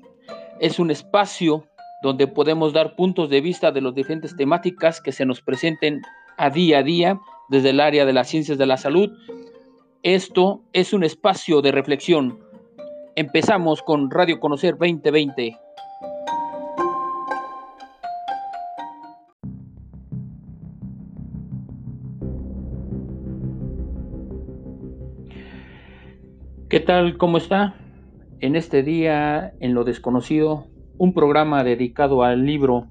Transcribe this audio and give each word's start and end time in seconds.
es 0.61 0.79
un 0.79 0.91
espacio 0.91 1.67
donde 2.03 2.27
podemos 2.27 2.73
dar 2.73 2.97
puntos 2.97 3.31
de 3.31 3.41
vista 3.41 3.71
de 3.71 3.81
las 3.81 3.95
diferentes 3.95 4.37
temáticas 4.37 5.01
que 5.01 5.13
se 5.13 5.25
nos 5.25 5.41
presenten 5.41 6.03
a 6.37 6.51
día 6.51 6.79
a 6.79 6.83
día 6.83 7.21
desde 7.49 7.71
el 7.71 7.81
área 7.81 8.05
de 8.05 8.13
las 8.13 8.29
ciencias 8.29 8.59
de 8.59 8.67
la 8.67 8.77
salud. 8.77 9.11
Esto 10.03 10.63
es 10.73 10.93
un 10.93 11.05
espacio 11.05 11.63
de 11.63 11.71
reflexión. 11.71 12.41
Empezamos 13.15 13.83
con 13.83 14.11
Radio 14.11 14.41
Conocer 14.41 14.77
2020. 14.77 15.59
¿Qué 26.69 26.81
tal? 26.81 27.19
¿Cómo 27.19 27.37
está? 27.37 27.75
En 28.41 28.57
este 28.57 28.83
día, 28.83 29.53
en 29.61 29.75
lo 29.75 29.85
desconocido, 29.85 30.72
un 31.03 31.15
programa 31.15 31.65
dedicado 31.65 32.23
al 32.23 32.47
libro 32.47 32.87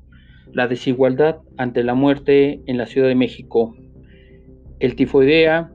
La 0.52 0.68
desigualdad 0.68 1.38
ante 1.56 1.82
la 1.82 1.94
muerte 1.94 2.62
en 2.66 2.78
la 2.78 2.86
Ciudad 2.86 3.08
de 3.08 3.16
México, 3.16 3.74
el 4.82 4.98
tifoidea 4.98 5.72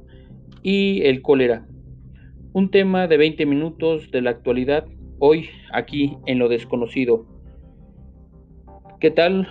y 0.62 1.00
el 1.04 1.22
cólera. 1.22 1.66
Un 2.52 2.70
tema 2.70 3.06
de 3.06 3.16
20 3.16 3.46
minutos 3.46 4.10
de 4.10 4.20
la 4.20 4.32
actualidad 4.32 4.84
hoy 5.18 5.48
aquí 5.72 6.18
en 6.26 6.38
lo 6.38 6.50
desconocido. 6.50 7.24
¿Qué 9.00 9.10
tal? 9.10 9.48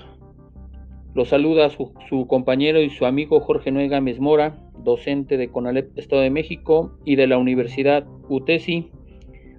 Lo 1.15 1.25
saluda 1.25 1.71
su, 1.71 1.91
su 2.07 2.27
compañero 2.27 2.79
y 2.83 2.91
su 2.91 3.07
amigo 3.07 3.39
Jorge 3.39 3.71
Nuega 3.71 3.99
Mesmora, 3.99 4.59
docente 4.83 5.37
de 5.37 5.49
CONALEP 5.49 5.97
Estado 5.97 6.21
de 6.21 6.29
México 6.29 6.99
y 7.03 7.15
de 7.15 7.25
la 7.25 7.39
Universidad 7.39 8.05
UTESI. 8.29 8.91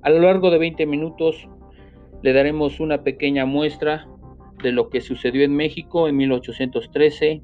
A 0.03 0.11
lo 0.11 0.21
largo 0.21 0.53
de 0.53 0.59
20 0.59 0.87
minutos 0.87 1.49
le 2.23 2.33
daremos 2.33 2.81
una 2.81 3.03
pequeña 3.03 3.47
muestra 3.47 4.07
de 4.63 4.73
lo 4.73 4.89
que 4.89 5.01
sucedió 5.01 5.45
en 5.45 5.55
México 5.55 6.09
en 6.09 6.17
1813 6.17 7.43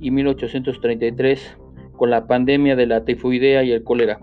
y 0.00 0.10
1833 0.10 1.58
con 1.96 2.10
la 2.10 2.26
pandemia 2.26 2.76
de 2.76 2.86
la 2.86 3.04
tifoidea 3.04 3.62
y 3.62 3.72
el 3.72 3.84
cólera, 3.84 4.20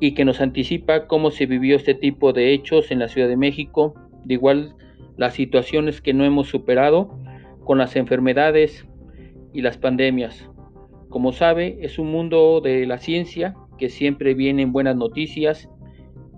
y 0.00 0.14
que 0.14 0.24
nos 0.24 0.40
anticipa 0.40 1.06
cómo 1.06 1.30
se 1.30 1.46
vivió 1.46 1.76
este 1.76 1.94
tipo 1.94 2.32
de 2.32 2.52
hechos 2.52 2.90
en 2.90 2.98
la 2.98 3.08
Ciudad 3.08 3.28
de 3.28 3.36
México, 3.36 3.94
de 4.24 4.34
igual 4.34 4.74
las 5.16 5.34
situaciones 5.34 6.00
que 6.00 6.14
no 6.14 6.24
hemos 6.24 6.48
superado 6.48 7.18
con 7.64 7.78
las 7.78 7.96
enfermedades 7.96 8.86
y 9.52 9.62
las 9.62 9.76
pandemias. 9.76 10.48
Como 11.08 11.32
sabe, 11.32 11.78
es 11.80 11.98
un 11.98 12.10
mundo 12.10 12.60
de 12.60 12.86
la 12.86 12.98
ciencia 12.98 13.54
que 13.78 13.88
siempre 13.88 14.34
vienen 14.34 14.72
buenas 14.72 14.96
noticias 14.96 15.68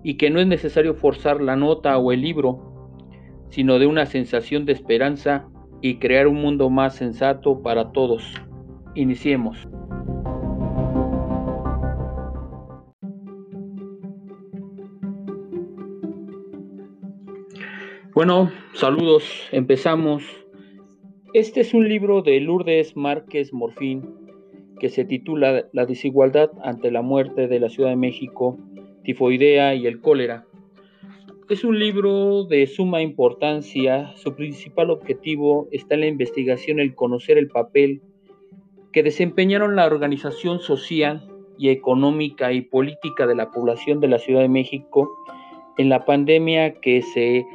y 0.03 0.15
que 0.15 0.29
no 0.29 0.39
es 0.39 0.47
necesario 0.47 0.93
forzar 0.95 1.41
la 1.41 1.55
nota 1.55 1.97
o 1.97 2.11
el 2.11 2.21
libro, 2.21 3.07
sino 3.49 3.79
de 3.79 3.87
una 3.87 4.05
sensación 4.05 4.65
de 4.65 4.73
esperanza 4.73 5.47
y 5.81 5.97
crear 5.97 6.27
un 6.27 6.41
mundo 6.41 6.69
más 6.69 6.95
sensato 6.95 7.61
para 7.61 7.91
todos. 7.91 8.33
Iniciemos. 8.95 9.67
Bueno, 18.13 18.51
saludos, 18.73 19.23
empezamos. 19.51 20.23
Este 21.33 21.61
es 21.61 21.73
un 21.73 21.87
libro 21.87 22.21
de 22.21 22.41
Lourdes 22.41 22.97
Márquez 22.97 23.53
Morfín 23.53 24.21
que 24.81 24.89
se 24.89 25.05
titula 25.05 25.65
La 25.71 25.85
desigualdad 25.85 26.51
ante 26.63 26.91
la 26.91 27.01
muerte 27.01 27.47
de 27.47 27.59
la 27.59 27.69
Ciudad 27.69 27.89
de 27.89 27.95
México 27.95 28.57
tifoidea 29.03 29.75
y 29.75 29.87
el 29.87 29.99
cólera. 29.99 30.45
Es 31.49 31.63
un 31.63 31.79
libro 31.79 32.45
de 32.45 32.65
suma 32.67 33.01
importancia. 33.01 34.13
Su 34.15 34.35
principal 34.35 34.89
objetivo 34.89 35.67
está 35.71 35.95
en 35.95 36.01
la 36.01 36.07
investigación, 36.07 36.79
el 36.79 36.95
conocer 36.95 37.37
el 37.37 37.49
papel 37.49 38.01
que 38.93 39.03
desempeñaron 39.03 39.75
la 39.75 39.85
organización 39.85 40.59
social 40.59 41.27
y 41.57 41.69
económica 41.69 42.53
y 42.53 42.61
política 42.61 43.27
de 43.27 43.35
la 43.35 43.51
población 43.51 43.99
de 43.99 44.07
la 44.07 44.19
Ciudad 44.19 44.41
de 44.41 44.49
México 44.49 45.11
en 45.77 45.89
la 45.89 46.05
pandemia 46.05 46.73
que 46.79 47.01
se 47.01 47.45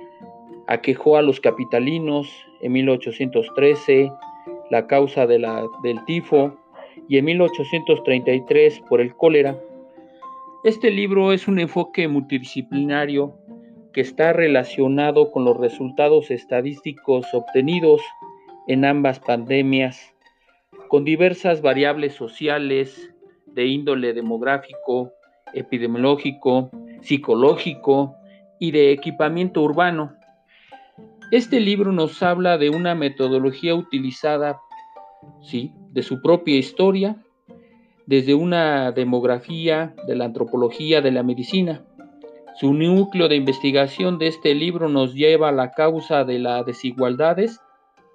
aquejó 0.66 1.16
a 1.16 1.22
los 1.22 1.40
capitalinos 1.40 2.28
en 2.60 2.72
1813, 2.72 4.12
la 4.70 4.86
causa 4.86 5.26
de 5.26 5.38
la, 5.38 5.64
del 5.82 6.04
tifo, 6.04 6.56
y 7.08 7.18
en 7.18 7.26
1833 7.26 8.80
por 8.88 9.00
el 9.00 9.14
cólera. 9.14 9.58
Este 10.64 10.90
libro 10.90 11.32
es 11.32 11.46
un 11.48 11.58
enfoque 11.58 12.08
multidisciplinario 12.08 13.38
que 13.92 14.00
está 14.00 14.32
relacionado 14.32 15.30
con 15.30 15.44
los 15.44 15.56
resultados 15.56 16.30
estadísticos 16.30 17.26
obtenidos 17.32 18.00
en 18.66 18.84
ambas 18.84 19.20
pandemias, 19.20 20.14
con 20.88 21.04
diversas 21.04 21.62
variables 21.62 22.14
sociales 22.14 23.14
de 23.46 23.66
índole 23.66 24.12
demográfico, 24.12 25.12
epidemiológico, 25.52 26.70
psicológico 27.00 28.16
y 28.58 28.72
de 28.72 28.92
equipamiento 28.92 29.62
urbano. 29.62 30.14
Este 31.30 31.60
libro 31.60 31.92
nos 31.92 32.22
habla 32.22 32.58
de 32.58 32.70
una 32.70 32.94
metodología 32.94 33.74
utilizada, 33.74 34.58
sí, 35.42 35.72
de 35.90 36.02
su 36.02 36.20
propia 36.22 36.56
historia, 36.56 37.16
desde 38.06 38.34
una 38.34 38.92
demografía 38.92 39.94
de 40.06 40.14
la 40.14 40.26
antropología 40.26 41.00
de 41.02 41.10
la 41.10 41.22
medicina. 41.22 41.84
Su 42.54 42.72
núcleo 42.72 43.28
de 43.28 43.36
investigación 43.36 44.18
de 44.18 44.28
este 44.28 44.54
libro 44.54 44.88
nos 44.88 45.14
lleva 45.14 45.50
a 45.50 45.52
la 45.52 45.72
causa 45.72 46.24
de 46.24 46.38
las 46.38 46.64
desigualdades 46.64 47.60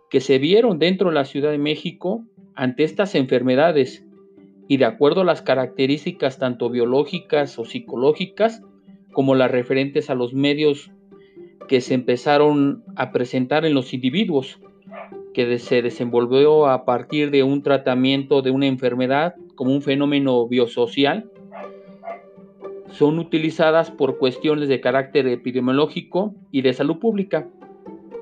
que 0.10 0.22
se 0.22 0.40
vieron 0.40 0.80
dentro 0.80 1.10
de 1.10 1.16
la 1.16 1.26
Ciudad 1.26 1.52
de 1.52 1.58
México 1.58 2.24
ante 2.56 2.84
estas 2.84 3.16
enfermedades 3.16 4.06
y 4.68 4.78
de 4.78 4.86
acuerdo 4.86 5.22
a 5.22 5.26
las 5.26 5.42
características 5.42 6.40
tanto 6.40 6.70
biológicas 6.70 7.60
o 7.60 7.66
psicológicas 7.66 8.62
como 9.12 9.36
las 9.36 9.52
referentes 9.52 10.10
a 10.10 10.16
los 10.16 10.34
medios 10.34 10.92
que 11.68 11.82
se 11.82 11.94
empezaron 11.94 12.84
a 12.96 13.12
presentar 13.12 13.66
en 13.66 13.74
los 13.74 13.94
individuos 13.94 14.60
que 15.34 15.60
se 15.60 15.82
desenvolvió 15.82 16.68
a 16.68 16.86
partir 16.86 17.32
de 17.32 17.44
un 17.44 17.64
tratamiento 17.64 18.42
de 18.42 18.52
una 18.52 18.68
enfermedad 18.68 19.36
como 19.62 19.76
un 19.76 19.84
fenómeno 19.84 20.48
biosocial, 20.48 21.30
son 22.88 23.20
utilizadas 23.20 23.92
por 23.92 24.18
cuestiones 24.18 24.68
de 24.70 24.82
carácter 24.82 25.28
epidemiológico 25.28 26.34
y 26.50 26.64
de 26.64 26.74
salud 26.74 26.98
pública, 26.98 27.48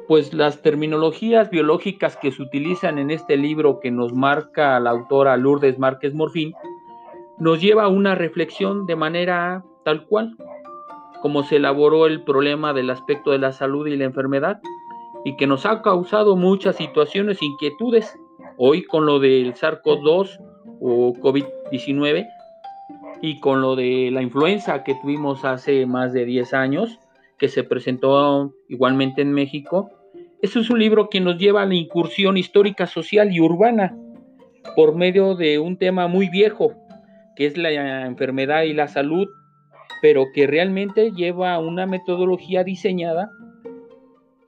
pues 0.09 0.33
las 0.33 0.61
terminologías 0.61 1.49
biológicas 1.49 2.17
que 2.17 2.33
se 2.33 2.41
utilizan 2.41 2.99
en 2.99 3.09
este 3.09 3.37
libro 3.37 3.79
que 3.79 3.89
nos 3.89 4.11
marca 4.11 4.77
la 4.81 4.89
autora 4.89 5.37
Lourdes 5.37 5.79
Márquez 5.79 6.13
Morfín, 6.13 6.51
nos 7.37 7.61
lleva 7.61 7.83
a 7.83 7.87
una 7.87 8.15
reflexión 8.15 8.85
de 8.85 8.97
manera 8.97 9.63
tal 9.85 10.07
cual, 10.07 10.35
como 11.21 11.43
se 11.43 11.55
elaboró 11.55 12.05
el 12.05 12.21
problema 12.25 12.73
del 12.73 12.89
aspecto 12.89 13.31
de 13.31 13.37
la 13.37 13.53
salud 13.53 13.87
y 13.87 13.95
la 13.95 14.03
enfermedad, 14.03 14.59
y 15.23 15.37
que 15.37 15.47
nos 15.47 15.65
ha 15.65 15.81
causado 15.83 16.35
muchas 16.35 16.75
situaciones, 16.75 17.41
inquietudes. 17.41 18.19
Hoy 18.57 18.83
con 18.83 19.05
lo 19.05 19.19
del 19.19 19.53
SARS-CoV-2 19.53 20.48
o 20.79 21.13
COVID-19 21.13 22.27
y 23.21 23.39
con 23.39 23.61
lo 23.61 23.75
de 23.75 24.09
la 24.11 24.21
influenza 24.21 24.83
que 24.83 24.95
tuvimos 24.95 25.45
hace 25.45 25.85
más 25.85 26.13
de 26.13 26.25
10 26.25 26.53
años, 26.53 26.99
que 27.37 27.49
se 27.49 27.63
presentó 27.63 28.53
igualmente 28.67 29.21
en 29.21 29.33
México, 29.33 29.91
Este 30.41 30.59
es 30.59 30.69
un 30.69 30.79
libro 30.79 31.09
que 31.09 31.19
nos 31.19 31.37
lleva 31.37 31.63
a 31.63 31.65
la 31.65 31.75
incursión 31.75 32.37
histórica, 32.37 32.87
social 32.87 33.29
y 33.33 33.41
urbana 33.41 33.97
por 34.75 34.95
medio 34.95 35.35
de 35.35 35.59
un 35.59 35.77
tema 35.77 36.07
muy 36.07 36.29
viejo, 36.29 36.73
que 37.35 37.45
es 37.45 37.57
la 37.57 38.05
enfermedad 38.05 38.63
y 38.63 38.73
la 38.73 38.87
salud, 38.87 39.27
pero 40.01 40.27
que 40.33 40.47
realmente 40.47 41.11
lleva 41.11 41.59
una 41.59 41.85
metodología 41.85 42.63
diseñada, 42.63 43.31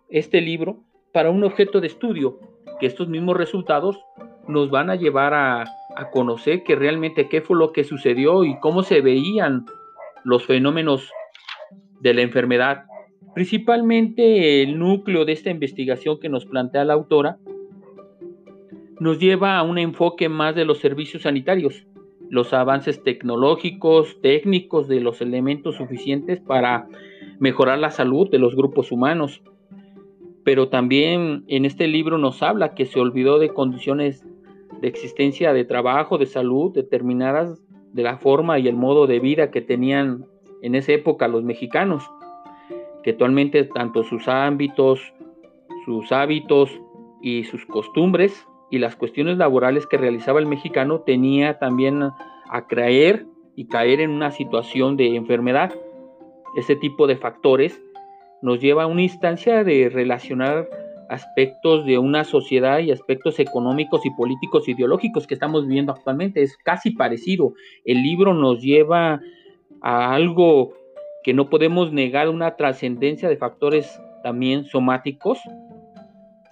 este 0.09 0.39
libro, 0.41 0.83
para 1.11 1.29
un 1.29 1.43
objeto 1.43 1.81
de 1.81 1.87
estudio, 1.87 2.39
que 2.79 2.85
estos 2.85 3.09
mismos 3.09 3.35
resultados 3.35 3.99
nos 4.47 4.69
van 4.69 4.89
a 4.89 4.95
llevar 4.95 5.33
a, 5.33 5.65
a 5.95 6.09
conocer 6.09 6.63
que 6.63 6.75
realmente 6.75 7.29
qué 7.29 7.41
fue 7.41 7.57
lo 7.57 7.71
que 7.71 7.83
sucedió 7.83 8.43
y 8.43 8.59
cómo 8.59 8.83
se 8.83 9.01
veían 9.01 9.65
los 10.23 10.45
fenómenos 10.45 11.11
de 11.99 12.13
la 12.13 12.21
enfermedad. 12.21 12.85
Principalmente 13.33 14.61
el 14.61 14.77
núcleo 14.77 15.25
de 15.25 15.33
esta 15.33 15.49
investigación 15.49 16.19
que 16.19 16.29
nos 16.29 16.45
plantea 16.45 16.83
la 16.83 16.93
autora 16.93 17.37
nos 18.99 19.19
lleva 19.19 19.57
a 19.57 19.63
un 19.63 19.77
enfoque 19.77 20.29
más 20.29 20.53
de 20.55 20.65
los 20.65 20.79
servicios 20.79 21.23
sanitarios, 21.23 21.87
los 22.29 22.53
avances 22.53 23.03
tecnológicos, 23.03 24.21
técnicos 24.21 24.87
de 24.87 25.01
los 25.01 25.21
elementos 25.21 25.75
suficientes 25.75 26.39
para 26.39 26.87
mejorar 27.39 27.79
la 27.79 27.89
salud 27.89 28.29
de 28.29 28.37
los 28.37 28.55
grupos 28.55 28.91
humanos. 28.91 29.41
Pero 30.43 30.69
también 30.69 31.43
en 31.47 31.65
este 31.65 31.87
libro 31.87 32.17
nos 32.17 32.43
habla 32.43 32.73
que 32.75 32.85
se 32.85 32.99
olvidó 32.99 33.39
de 33.39 33.49
condiciones 33.49 34.25
de 34.81 34.87
existencia 34.87 35.53
de 35.53 35.63
trabajo, 35.63 36.17
de 36.17 36.25
salud, 36.25 36.73
determinadas 36.73 37.61
de 37.93 38.03
la 38.03 38.17
forma 38.17 38.57
y 38.59 38.67
el 38.67 38.75
modo 38.75 39.05
de 39.07 39.19
vida 39.19 39.51
que 39.51 39.61
tenían 39.61 40.25
en 40.61 40.75
esa 40.75 40.93
época 40.93 41.27
los 41.27 41.43
mexicanos, 41.43 42.03
que 43.03 43.11
actualmente 43.11 43.63
tanto 43.63 44.03
sus 44.03 44.27
ámbitos, 44.27 45.13
sus 45.85 46.11
hábitos 46.11 46.71
y 47.21 47.43
sus 47.43 47.65
costumbres 47.65 48.47
y 48.71 48.79
las 48.79 48.95
cuestiones 48.95 49.37
laborales 49.37 49.85
que 49.85 49.97
realizaba 49.97 50.39
el 50.39 50.47
mexicano 50.47 51.01
tenía 51.01 51.59
también 51.59 52.01
a 52.01 52.67
creer 52.67 53.25
y 53.55 53.67
caer 53.67 54.01
en 54.01 54.09
una 54.09 54.31
situación 54.31 54.97
de 54.97 55.15
enfermedad. 55.15 55.73
Ese 56.55 56.75
tipo 56.75 57.05
de 57.05 57.17
factores 57.17 57.79
nos 58.41 58.59
lleva 58.59 58.83
a 58.83 58.87
una 58.87 59.03
instancia 59.03 59.63
de 59.63 59.89
relacionar 59.89 60.67
aspectos 61.11 61.85
de 61.85 61.97
una 61.97 62.23
sociedad 62.23 62.79
y 62.79 62.89
aspectos 62.89 63.37
económicos 63.39 64.05
y 64.05 64.11
políticos 64.11 64.69
ideológicos 64.69 65.27
que 65.27 65.33
estamos 65.33 65.67
viviendo 65.67 65.91
actualmente. 65.91 66.41
Es 66.41 66.55
casi 66.55 66.91
parecido. 66.91 67.53
El 67.83 68.01
libro 68.01 68.33
nos 68.33 68.61
lleva 68.61 69.19
a 69.81 70.13
algo 70.15 70.73
que 71.23 71.33
no 71.33 71.49
podemos 71.49 71.91
negar, 71.91 72.29
una 72.29 72.55
trascendencia 72.55 73.27
de 73.27 73.35
factores 73.35 74.01
también 74.23 74.63
somáticos 74.63 75.39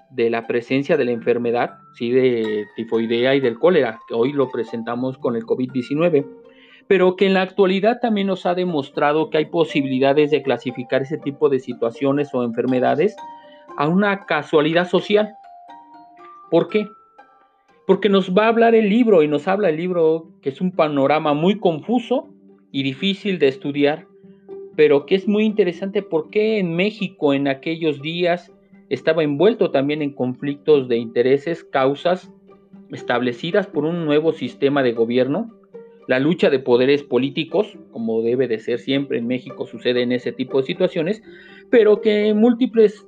de 0.09 0.29
la 0.29 0.45
presencia 0.45 0.97
de 0.97 1.05
la 1.05 1.11
enfermedad, 1.11 1.77
sí, 1.93 2.11
de 2.11 2.65
tifoidea 2.75 3.35
y 3.35 3.39
del 3.39 3.57
cólera, 3.57 3.99
que 4.09 4.13
hoy 4.13 4.33
lo 4.33 4.49
presentamos 4.49 5.17
con 5.17 5.37
el 5.37 5.43
COVID-19, 5.43 6.25
pero 6.87 7.15
que 7.15 7.27
en 7.27 7.35
la 7.35 7.43
actualidad 7.43 7.99
también 8.01 8.27
nos 8.27 8.45
ha 8.45 8.55
demostrado 8.55 9.29
que 9.29 9.37
hay 9.37 9.45
posibilidades 9.45 10.31
de 10.31 10.41
clasificar 10.41 11.03
ese 11.03 11.17
tipo 11.17 11.47
de 11.47 11.59
situaciones 11.59 12.33
o 12.33 12.43
enfermedades 12.43 13.15
a 13.79 13.87
una 13.87 14.25
casualidad 14.25 14.89
social. 14.89 15.33
¿Por 16.51 16.67
qué? 16.67 16.85
Porque 17.87 18.09
nos 18.09 18.35
va 18.35 18.45
a 18.45 18.49
hablar 18.49 18.75
el 18.75 18.89
libro 18.89 19.23
y 19.23 19.27
nos 19.29 19.47
habla 19.47 19.69
el 19.69 19.77
libro 19.77 20.27
que 20.41 20.49
es 20.49 20.59
un 20.59 20.73
panorama 20.73 21.33
muy 21.33 21.59
confuso 21.59 22.27
y 22.73 22.83
difícil 22.83 23.39
de 23.39 23.47
estudiar, 23.47 24.05
pero 24.75 25.05
que 25.05 25.15
es 25.15 25.29
muy 25.29 25.45
interesante 25.45 26.01
porque 26.01 26.59
en 26.59 26.75
México 26.75 27.33
en 27.33 27.47
aquellos 27.47 28.01
días 28.01 28.51
estaba 28.89 29.23
envuelto 29.23 29.71
también 29.71 30.01
en 30.01 30.11
conflictos 30.11 30.89
de 30.89 30.97
intereses, 30.97 31.63
causas 31.63 32.29
establecidas 32.91 33.67
por 33.67 33.85
un 33.85 34.05
nuevo 34.05 34.33
sistema 34.33 34.83
de 34.83 34.91
gobierno, 34.91 35.55
la 36.05 36.19
lucha 36.19 36.49
de 36.49 36.59
poderes 36.59 37.03
políticos, 37.03 37.77
como 37.91 38.23
debe 38.23 38.49
de 38.49 38.59
ser 38.59 38.79
siempre 38.79 39.19
en 39.19 39.27
México 39.27 39.65
sucede 39.65 40.01
en 40.01 40.11
ese 40.11 40.33
tipo 40.33 40.59
de 40.59 40.67
situaciones, 40.67 41.21
pero 41.69 42.01
que 42.01 42.33
múltiples 42.33 43.05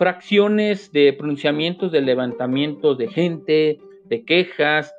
fracciones 0.00 0.92
de 0.92 1.12
pronunciamientos, 1.12 1.92
de 1.92 2.00
levantamientos 2.00 2.96
de 2.96 3.08
gente, 3.08 3.78
de 4.06 4.24
quejas, 4.24 4.94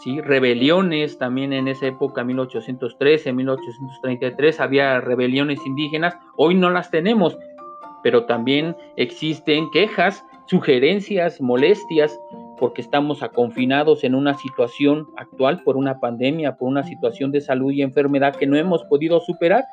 ¿sí? 0.00 0.20
rebeliones, 0.20 1.18
también 1.18 1.52
en 1.52 1.66
esa 1.66 1.88
época, 1.88 2.22
1813, 2.22 3.32
1833, 3.32 4.60
había 4.60 5.00
rebeliones 5.00 5.58
indígenas, 5.66 6.16
hoy 6.36 6.54
no 6.54 6.70
las 6.70 6.92
tenemos, 6.92 7.36
pero 8.04 8.26
también 8.26 8.76
existen 8.94 9.72
quejas, 9.72 10.24
sugerencias, 10.46 11.40
molestias, 11.40 12.16
porque 12.56 12.80
estamos 12.80 13.24
confinados 13.34 14.04
en 14.04 14.14
una 14.14 14.34
situación 14.34 15.08
actual 15.16 15.64
por 15.64 15.76
una 15.76 15.98
pandemia, 15.98 16.54
por 16.58 16.68
una 16.68 16.84
situación 16.84 17.32
de 17.32 17.40
salud 17.40 17.72
y 17.72 17.82
enfermedad 17.82 18.36
que 18.36 18.46
no 18.46 18.56
hemos 18.56 18.84
podido 18.84 19.18
superar, 19.18 19.64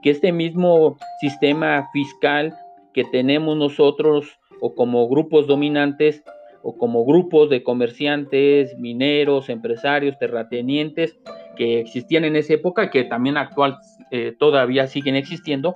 que 0.00 0.10
este 0.10 0.30
mismo 0.30 0.96
sistema 1.20 1.88
fiscal 1.92 2.56
que 2.92 3.04
tenemos 3.04 3.56
nosotros 3.56 4.38
o 4.60 4.74
como 4.74 5.08
grupos 5.08 5.46
dominantes 5.46 6.22
o 6.62 6.76
como 6.76 7.04
grupos 7.04 7.50
de 7.50 7.62
comerciantes, 7.62 8.78
mineros, 8.78 9.48
empresarios, 9.48 10.18
terratenientes 10.18 11.18
que 11.56 11.80
existían 11.80 12.24
en 12.24 12.36
esa 12.36 12.54
época, 12.54 12.90
que 12.90 13.04
también 13.04 13.36
actual 13.36 13.78
eh, 14.10 14.34
todavía 14.38 14.86
siguen 14.86 15.16
existiendo. 15.16 15.74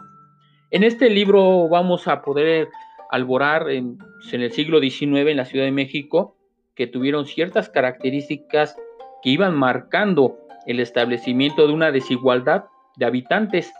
En 0.70 0.84
este 0.84 1.10
libro 1.10 1.68
vamos 1.68 2.06
a 2.06 2.22
poder 2.22 2.68
alborar 3.10 3.70
en 3.70 3.98
el 4.32 4.52
siglo 4.52 4.80
XIX 4.80 5.30
en 5.30 5.36
la 5.36 5.44
Ciudad 5.44 5.64
de 5.64 5.72
México, 5.72 6.36
que 6.74 6.86
tuvieron 6.86 7.26
ciertas 7.26 7.68
características 7.68 8.76
que 9.22 9.30
iban 9.30 9.56
marcando 9.56 10.38
el 10.66 10.80
establecimiento 10.80 11.66
de 11.66 11.72
una 11.72 11.90
desigualdad 11.90 12.64
de 12.96 13.06
habitantes 13.06 13.72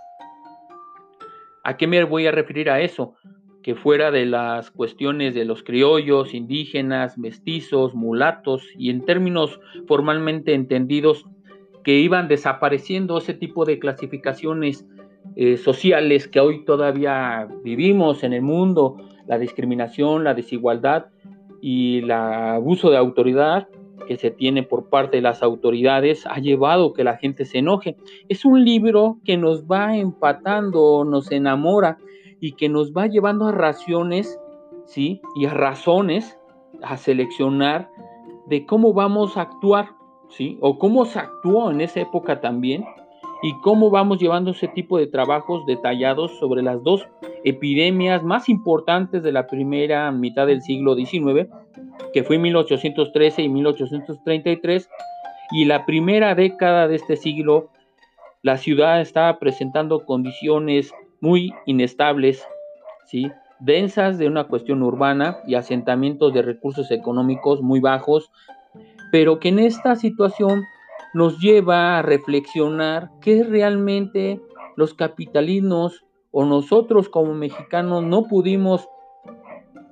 ¿A 1.67 1.77
qué 1.77 1.89
me 1.89 2.05
voy 2.05 2.29
a 2.29 2.31
referir 2.31 2.71
a 2.71 2.81
eso? 2.81 3.15
Que 3.65 3.75
fuera 3.75 4.13
de 4.13 4.25
las 4.25 4.71
cuestiones 4.71 5.35
de 5.35 5.45
los 5.45 5.65
criollos, 5.65 6.33
indígenas, 6.33 7.19
mestizos, 7.19 7.93
mulatos 7.93 8.63
y 8.79 8.89
en 8.89 9.05
términos 9.05 9.59
formalmente 9.89 10.55
entendidos, 10.55 11.25
que 11.83 11.99
iban 11.99 12.29
desapareciendo 12.29 13.19
ese 13.19 13.35
tipo 13.35 13.65
de 13.65 13.81
clasificaciones 13.81 14.87
eh, 15.35 15.57
sociales 15.57 16.29
que 16.29 16.39
hoy 16.39 16.65
todavía 16.65 17.49
vivimos 17.65 18.23
en 18.23 18.33
el 18.33 18.43
mundo, 18.43 18.99
la 19.27 19.37
discriminación, 19.37 20.23
la 20.23 20.35
desigualdad 20.35 21.07
y 21.61 21.99
el 21.99 22.13
abuso 22.13 22.91
de 22.91 22.97
autoridad, 22.97 23.67
que 24.07 24.17
se 24.17 24.31
tiene 24.31 24.63
por 24.63 24.89
parte 24.89 25.17
de 25.17 25.23
las 25.23 25.43
autoridades 25.43 26.27
ha 26.27 26.39
llevado 26.39 26.93
que 26.93 27.05
la 27.05 27.17
gente 27.17 27.45
se 27.45 27.59
enoje. 27.59 27.97
Es 28.29 28.45
un 28.45 28.65
libro 28.65 29.19
que 29.25 29.37
nos 29.37 29.65
va 29.65 29.97
empatando, 29.97 31.05
nos 31.05 31.31
enamora 31.33 31.99
y 32.41 32.53
que 32.53 32.69
nos 32.69 32.93
va 32.93 33.07
llevando 33.07 33.47
a 33.47 33.53
raciones, 33.53 34.39
¿sí? 34.85 35.21
Y 35.35 35.47
a 35.47 35.55
razones 35.55 36.39
a 36.83 36.97
seleccionar 36.97 37.91
de 38.47 38.67
cómo 38.67 38.93
vamos 38.93 39.37
a 39.37 39.43
actuar, 39.43 39.91
¿sí? 40.29 40.59
O 40.61 40.79
cómo 40.79 41.05
se 41.05 41.19
actuó 41.19 41.71
en 41.71 41.81
esa 41.81 42.01
época 42.01 42.41
también 42.41 42.85
y 43.43 43.55
cómo 43.61 43.91
vamos 43.91 44.19
llevando 44.19 44.53
ese 44.53 44.69
tipo 44.69 44.99
de 44.99 45.07
trabajos 45.07 45.67
detallados 45.67 46.39
sobre 46.39 46.63
las 46.63 46.83
dos 46.83 47.07
epidemias 47.45 48.23
más 48.23 48.49
importantes 48.49 49.23
de 49.23 49.33
la 49.33 49.47
primera 49.47 50.11
mitad 50.11 50.47
del 50.47 50.63
siglo 50.63 50.95
XIX 50.95 51.49
que 52.13 52.23
fue 52.23 52.37
en 52.37 52.43
1813 52.43 53.43
y 53.43 53.49
1833, 53.49 54.89
y 55.53 55.65
la 55.65 55.87
primera 55.87 56.35
década 56.35 56.89
de 56.89 56.97
este 56.97 57.17
siglo, 57.17 57.71
la 58.43 58.57
ciudad 58.57 59.01
estaba 59.01 59.39
presentando 59.39 60.05
condiciones 60.05 60.93
muy 61.21 61.53
inestables, 61.67 62.47
¿sí? 63.07 63.31
densas 63.61 64.19
de 64.19 64.27
una 64.27 64.45
cuestión 64.45 64.83
urbana 64.83 65.39
y 65.47 65.55
asentamientos 65.55 66.33
de 66.35 66.43
recursos 66.43 66.91
económicos 66.91 67.63
muy 67.63 67.81
bajos, 67.81 68.31
pero 69.11 69.39
que 69.39 69.49
en 69.49 69.59
esta 69.59 69.97
situación 69.97 70.65
nos 71.15 71.39
lleva 71.39 71.99
a 71.99 72.03
reflexionar 72.03 73.11
qué 73.21 73.43
realmente 73.43 74.41
los 74.77 74.93
capitalinos 74.95 76.05
o 76.31 76.45
nosotros 76.45 77.09
como 77.09 77.33
mexicanos 77.33 78.03
no 78.03 78.25
pudimos 78.25 78.89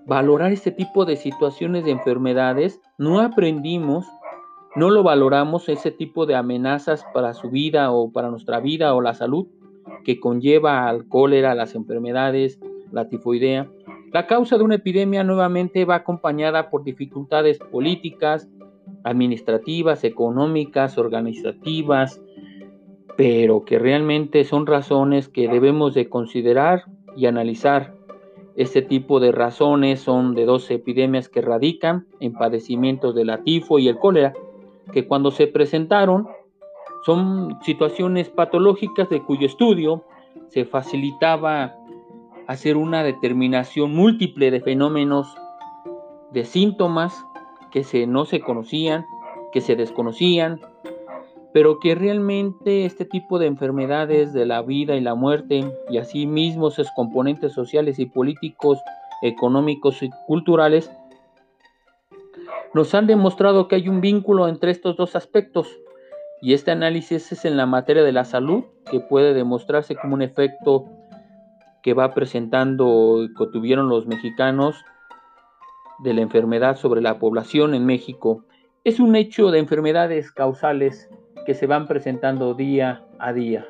valorar 0.06 0.52
este 0.52 0.70
tipo 0.70 1.04
de 1.04 1.16
situaciones 1.16 1.84
de 1.84 1.92
enfermedades, 1.92 2.80
no 2.98 3.20
aprendimos, 3.20 4.06
no 4.76 4.90
lo 4.90 5.02
valoramos 5.02 5.68
ese 5.68 5.90
tipo 5.90 6.26
de 6.26 6.34
amenazas 6.34 7.04
para 7.14 7.34
su 7.34 7.50
vida 7.50 7.90
o 7.92 8.10
para 8.10 8.30
nuestra 8.30 8.60
vida 8.60 8.94
o 8.94 9.00
la 9.00 9.14
salud 9.14 9.46
que 10.04 10.20
conlleva 10.20 10.88
al 10.88 11.08
cólera, 11.08 11.54
las 11.54 11.74
enfermedades, 11.74 12.60
la 12.92 13.08
tifoidea. 13.08 13.68
La 14.12 14.26
causa 14.26 14.58
de 14.58 14.64
una 14.64 14.76
epidemia 14.76 15.24
nuevamente 15.24 15.84
va 15.84 15.96
acompañada 15.96 16.70
por 16.70 16.84
dificultades 16.84 17.58
políticas, 17.58 18.48
administrativas, 19.02 20.04
económicas, 20.04 20.98
organizativas, 20.98 22.20
pero 23.16 23.64
que 23.64 23.78
realmente 23.78 24.44
son 24.44 24.66
razones 24.66 25.28
que 25.28 25.48
debemos 25.48 25.94
de 25.94 26.08
considerar 26.08 26.84
y 27.16 27.26
analizar 27.26 27.93
Este 28.56 28.82
tipo 28.82 29.18
de 29.18 29.32
razones 29.32 30.00
son 30.00 30.34
de 30.34 30.44
dos 30.44 30.70
epidemias 30.70 31.28
que 31.28 31.40
radican 31.40 32.06
en 32.20 32.32
padecimientos 32.32 33.14
de 33.14 33.24
la 33.24 33.42
tifo 33.42 33.78
y 33.78 33.88
el 33.88 33.98
cólera, 33.98 34.32
que 34.92 35.06
cuando 35.06 35.30
se 35.30 35.46
presentaron 35.46 36.28
son 37.04 37.58
situaciones 37.62 38.30
patológicas 38.30 39.08
de 39.10 39.22
cuyo 39.22 39.46
estudio 39.46 40.04
se 40.48 40.64
facilitaba 40.64 41.74
hacer 42.46 42.76
una 42.76 43.02
determinación 43.02 43.94
múltiple 43.94 44.50
de 44.50 44.60
fenómenos 44.60 45.34
de 46.32 46.44
síntomas 46.44 47.24
que 47.70 47.84
se, 47.84 48.06
no 48.06 48.24
se 48.24 48.40
conocían, 48.40 49.04
que 49.52 49.60
se 49.60 49.76
desconocían, 49.76 50.60
pero 51.54 51.78
que 51.78 51.94
realmente 51.94 52.84
este 52.84 53.04
tipo 53.04 53.38
de 53.38 53.46
enfermedades 53.46 54.32
de 54.32 54.44
la 54.44 54.60
vida 54.60 54.96
y 54.96 55.00
la 55.00 55.14
muerte 55.14 55.72
y 55.88 55.98
asimismo 55.98 56.68
sus 56.72 56.90
componentes 56.96 57.52
sociales 57.52 58.00
y 58.00 58.06
políticos, 58.06 58.80
económicos 59.22 60.02
y 60.02 60.10
culturales, 60.26 60.90
nos 62.74 62.92
han 62.92 63.06
demostrado 63.06 63.68
que 63.68 63.76
hay 63.76 63.88
un 63.88 64.00
vínculo 64.00 64.48
entre 64.48 64.72
estos 64.72 64.96
dos 64.96 65.14
aspectos 65.14 65.68
y 66.42 66.54
este 66.54 66.72
análisis 66.72 67.30
es 67.30 67.44
en 67.44 67.56
la 67.56 67.66
materia 67.66 68.02
de 68.02 68.10
la 68.10 68.24
salud 68.24 68.64
que 68.90 68.98
puede 68.98 69.32
demostrarse 69.32 69.94
como 69.94 70.14
un 70.14 70.22
efecto 70.22 70.86
que 71.84 71.94
va 71.94 72.14
presentando 72.14 73.28
que 73.38 73.46
tuvieron 73.46 73.88
los 73.88 74.08
mexicanos 74.08 74.74
de 76.00 76.14
la 76.14 76.22
enfermedad 76.22 76.74
sobre 76.74 77.00
la 77.00 77.20
población 77.20 77.76
en 77.76 77.86
México. 77.86 78.42
Es 78.82 78.98
un 78.98 79.14
hecho 79.14 79.52
de 79.52 79.60
enfermedades 79.60 80.32
causales 80.32 81.08
que 81.44 81.54
se 81.54 81.66
van 81.66 81.86
presentando 81.86 82.54
día 82.54 83.04
a 83.18 83.32
día. 83.32 83.66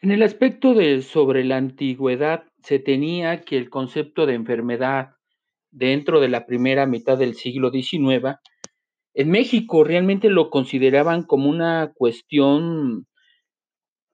En 0.00 0.12
el 0.12 0.22
aspecto 0.22 0.74
de 0.74 1.02
sobre 1.02 1.44
la 1.44 1.56
antigüedad, 1.56 2.44
se 2.62 2.78
tenía 2.78 3.40
que 3.42 3.56
el 3.56 3.68
concepto 3.68 4.26
de 4.26 4.34
enfermedad 4.34 5.16
dentro 5.70 6.20
de 6.20 6.28
la 6.28 6.46
primera 6.46 6.86
mitad 6.86 7.18
del 7.18 7.34
siglo 7.34 7.70
XIX, 7.70 8.36
en 9.14 9.30
México 9.30 9.84
realmente 9.84 10.30
lo 10.30 10.50
consideraban 10.50 11.24
como 11.24 11.50
una 11.50 11.92
cuestión 11.94 13.06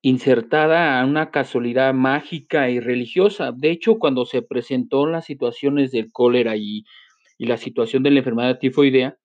insertada 0.00 1.00
a 1.00 1.04
una 1.06 1.30
casualidad 1.30 1.94
mágica 1.94 2.70
y 2.70 2.80
religiosa. 2.80 3.52
De 3.52 3.70
hecho, 3.70 3.98
cuando 3.98 4.26
se 4.26 4.42
presentó 4.42 5.06
las 5.06 5.24
situaciones 5.24 5.92
del 5.92 6.10
cólera 6.12 6.56
y 6.56 6.84
y 7.38 7.46
la 7.46 7.56
situación 7.56 8.02
de 8.02 8.10
la 8.10 8.18
enfermedad 8.18 8.58
tifoidea, 8.58 9.16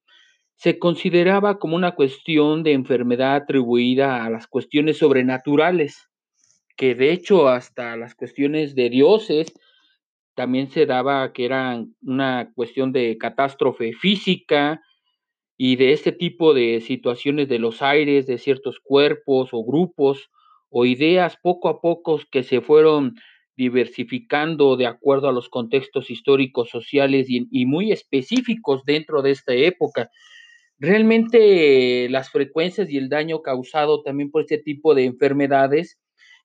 se 0.56 0.78
consideraba 0.78 1.58
como 1.58 1.75
una 1.75 1.96
cuestión 1.96 2.63
de 2.63 2.74
enfermedad 2.74 3.36
atribuida 3.36 4.25
a 4.25 4.30
las 4.30 4.48
cuestiones 4.48 4.98
sobrenaturales, 4.98 6.10
que 6.75 6.96
de 6.96 7.13
hecho 7.13 7.48
hasta 7.48 7.96
las 7.96 8.16
cuestiones 8.16 8.75
de 8.75 8.89
dioses 8.89 9.54
también 10.36 10.70
se 10.70 10.86
daba 10.86 11.34
que 11.34 11.46
eran 11.46 11.96
una 12.01 12.51
cuestión 12.56 12.92
de 12.92 13.18
catástrofe 13.18 13.94
física 13.94 14.82
y 15.58 15.75
de 15.75 15.92
este 15.92 16.13
tipo 16.13 16.54
de 16.54 16.80
situaciones 16.80 17.50
de 17.50 17.60
los 17.60 17.82
aires, 17.82 18.25
de 18.28 18.38
ciertos 18.38 18.80
cuerpos 18.82 19.50
o 19.51 19.63
grupos 19.66 20.30
o 20.70 20.86
ideas 20.86 21.38
poco 21.42 21.68
a 21.68 21.82
poco 21.82 22.22
que 22.32 22.44
se 22.44 22.62
fueron 22.62 23.16
diversificando 23.60 24.78
de 24.78 24.88
acuerdo 24.88 25.28
a 25.28 25.34
los 25.34 25.50
contextos 25.50 26.10
históricos, 26.10 26.70
sociales 26.70 27.28
y, 27.28 27.66
muy 27.66 27.92
específicos 27.92 28.86
dentro 28.86 29.22
de 29.22 29.32
esta 29.32 29.54
época. 29.54 30.10
Realmente 30.78 32.08
las 32.08 32.30
frecuencias 32.30 32.89
y 32.89 32.98
el 32.98 33.10
daño 33.10 33.42
causado 33.42 34.01
también 34.01 34.32
por 34.32 34.44
este 34.44 34.60
tipo 34.60 34.96
de 34.96 35.04
enfermedades 35.04 36.00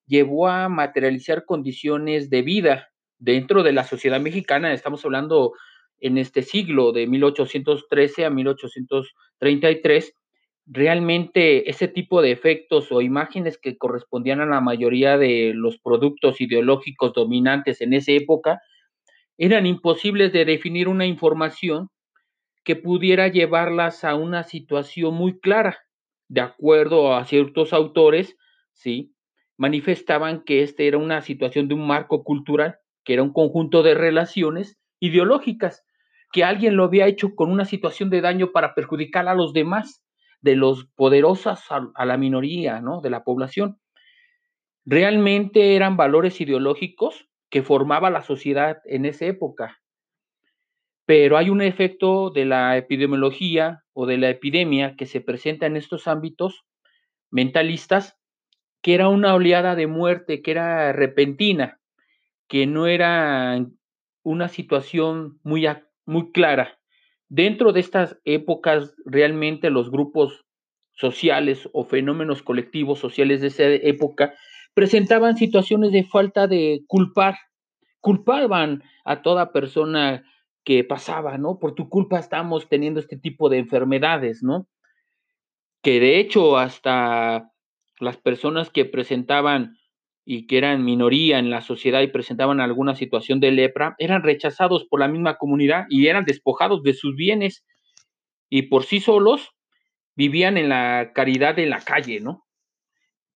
llevó 0.05 0.49
a 0.49 0.67
materializar 0.67 1.45
condiciones 1.45 2.29
de 2.29 2.41
vida 2.41 2.89
dentro 3.17 3.63
de 3.63 3.71
la 3.71 3.85
sociedad 3.85 4.19
mexicana. 4.19 4.73
Estamos 4.73 5.05
hablando 5.05 5.53
en 6.01 6.17
este 6.17 6.43
siglo 6.43 6.91
de 6.91 7.07
1813 7.07 8.25
a 8.25 8.29
1833 8.29 10.13
realmente 10.67 11.69
ese 11.69 11.87
tipo 11.87 12.21
de 12.21 12.31
efectos 12.31 12.91
o 12.91 13.01
imágenes 13.01 13.57
que 13.57 13.77
correspondían 13.77 14.41
a 14.41 14.45
la 14.45 14.61
mayoría 14.61 15.17
de 15.17 15.53
los 15.53 15.77
productos 15.77 16.41
ideológicos 16.41 17.13
dominantes 17.13 17.81
en 17.81 17.93
esa 17.93 18.13
época 18.13 18.61
eran 19.37 19.65
imposibles 19.65 20.33
de 20.33 20.45
definir 20.45 20.87
una 20.87 21.05
información 21.05 21.89
que 22.63 22.75
pudiera 22.75 23.27
llevarlas 23.27 24.03
a 24.03 24.15
una 24.15 24.43
situación 24.43 25.13
muy 25.13 25.39
clara. 25.39 25.77
De 26.27 26.41
acuerdo 26.41 27.13
a 27.13 27.25
ciertos 27.25 27.73
autores, 27.73 28.35
sí, 28.73 29.13
manifestaban 29.57 30.43
que 30.43 30.63
este 30.63 30.87
era 30.87 30.97
una 30.97 31.21
situación 31.21 31.67
de 31.67 31.75
un 31.75 31.85
marco 31.85 32.23
cultural, 32.23 32.77
que 33.03 33.13
era 33.13 33.23
un 33.23 33.33
conjunto 33.33 33.83
de 33.83 33.93
relaciones 33.93 34.79
ideológicas, 34.99 35.83
que 36.31 36.43
alguien 36.43 36.75
lo 36.75 36.85
había 36.85 37.05
hecho 37.05 37.35
con 37.35 37.51
una 37.51 37.65
situación 37.65 38.09
de 38.09 38.21
daño 38.21 38.51
para 38.51 38.73
perjudicar 38.73 39.27
a 39.27 39.35
los 39.35 39.53
demás 39.53 40.04
de 40.45 40.55
los 40.55 40.85
poderosos 40.85 41.59
a, 41.71 42.05
la 42.05 42.17
minoría, 42.17 42.79
¿no? 42.79 43.01
De 43.01 43.09
la 43.09 43.23
población. 43.23 43.79
Realmente 44.85 45.75
eran 45.75 45.97
valores 45.97 46.39
ideológicos 46.39 47.27
que 47.49 47.63
formaba 47.63 48.11
la 48.11 48.21
sociedad 48.21 48.77
en 48.85 49.05
esa 49.05 49.25
época. 49.25 49.81
Pero 51.07 51.37
hay 51.37 51.49
un 51.49 51.63
efecto 51.63 52.29
de 52.29 52.45
la 52.45 52.77
epidemiología 52.77 53.85
o 53.93 54.05
de 54.05 54.19
la 54.19 54.29
epidemia 54.29 54.95
que 54.95 55.07
se 55.07 55.19
presenta 55.19 55.65
en 55.65 55.77
estos 55.77 56.07
ámbitos 56.07 56.63
mentalistas, 57.31 58.15
que 58.83 58.93
era 58.93 59.09
una 59.09 59.33
oleada 59.33 59.73
de 59.73 59.87
muerte, 59.87 60.43
que 60.43 60.51
era 60.51 60.93
repentina, 60.93 61.79
que 62.47 62.67
no 62.67 62.85
era 62.85 63.65
una 64.21 64.47
situación 64.47 65.39
muy, 65.41 65.67
muy 66.05 66.31
clara. 66.31 66.77
Dentro 67.35 67.73
de 67.73 67.81
estas 67.81 68.17
épocas, 68.23 68.95
realmente 69.03 69.69
los 69.69 69.91
grupos 69.91 70.45
sociales 70.93 71.67
o 71.73 71.83
fenómenos 71.83 72.41
colectivos 72.41 72.99
sociales 72.99 73.41
de 73.41 73.47
esa 73.47 73.65
época 73.65 74.33
presentaban 74.73 75.35
situaciones 75.35 75.91
de 75.91 76.05
falta 76.05 76.47
de 76.47 76.85
culpar, 76.87 77.35
culpaban 77.99 78.83
a 79.03 79.21
toda 79.21 79.51
persona 79.51 80.23
que 80.63 80.85
pasaba, 80.85 81.37
¿no? 81.37 81.59
Por 81.59 81.75
tu 81.75 81.89
culpa 81.89 82.19
estamos 82.19 82.69
teniendo 82.69 83.01
este 83.01 83.17
tipo 83.17 83.49
de 83.49 83.57
enfermedades, 83.57 84.41
¿no? 84.41 84.69
Que 85.81 85.99
de 85.99 86.19
hecho 86.21 86.57
hasta 86.57 87.51
las 87.99 88.15
personas 88.15 88.69
que 88.69 88.85
presentaban 88.85 89.75
y 90.25 90.47
que 90.47 90.57
eran 90.57 90.83
minoría 90.83 91.37
en 91.37 91.51
la 91.51 91.61
sociedad 91.61 92.01
y 92.01 92.07
presentaban 92.07 92.59
alguna 92.59 92.95
situación 92.95 93.39
de 93.39 93.51
lepra, 93.51 93.95
eran 93.99 94.23
rechazados 94.23 94.85
por 94.85 94.99
la 94.99 95.07
misma 95.07 95.37
comunidad 95.37 95.85
y 95.89 96.07
eran 96.07 96.25
despojados 96.25 96.81
de 96.81 96.93
sus 96.93 97.15
bienes 97.15 97.63
y 98.49 98.63
por 98.63 98.83
sí 98.83 98.99
solos 98.99 99.51
vivían 100.15 100.57
en 100.57 100.69
la 100.69 101.11
caridad 101.13 101.55
de 101.55 101.67
la 101.67 101.81
calle, 101.81 102.19
¿no? 102.21 102.43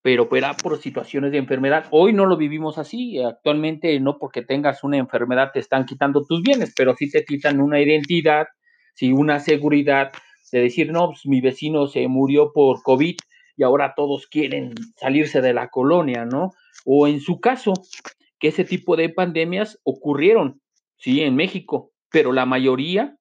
Pero 0.02 0.28
era 0.34 0.56
por 0.56 0.78
situaciones 0.78 1.30
de 1.30 1.38
enfermedad. 1.38 1.86
Hoy 1.90 2.12
no 2.12 2.24
lo 2.24 2.38
vivimos 2.38 2.78
así. 2.78 3.22
Actualmente 3.22 4.00
no 4.00 4.18
porque 4.18 4.42
tengas 4.42 4.82
una 4.82 4.96
enfermedad 4.96 5.50
te 5.52 5.60
están 5.60 5.84
quitando 5.84 6.24
tus 6.24 6.42
bienes, 6.42 6.72
pero 6.74 6.96
sí 6.96 7.10
te 7.10 7.24
quitan 7.24 7.60
una 7.60 7.80
identidad, 7.80 8.46
sí 8.94 9.12
una 9.12 9.40
seguridad 9.40 10.10
de 10.50 10.62
decir, 10.62 10.90
no, 10.90 11.08
pues 11.08 11.26
mi 11.26 11.40
vecino 11.40 11.86
se 11.86 12.08
murió 12.08 12.52
por 12.52 12.82
COVID 12.82 13.16
y 13.56 13.62
ahora 13.62 13.92
todos 13.94 14.26
quieren 14.26 14.72
salirse 14.96 15.42
de 15.42 15.52
la 15.52 15.68
colonia, 15.68 16.24
¿no? 16.24 16.52
O 16.84 17.06
en 17.06 17.20
su 17.20 17.40
caso, 17.40 17.74
que 18.38 18.48
ese 18.48 18.64
tipo 18.64 18.96
de 18.96 19.08
pandemias 19.10 19.78
ocurrieron, 19.84 20.60
sí, 20.96 21.20
en 21.20 21.36
México, 21.36 21.92
pero 22.10 22.32
la 22.32 22.46
mayoría 22.46 23.16